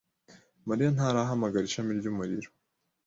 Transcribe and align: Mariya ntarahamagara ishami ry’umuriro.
Mariya 0.67 0.89
ntarahamagara 0.95 1.63
ishami 1.65 1.91
ry’umuriro. 1.99 2.49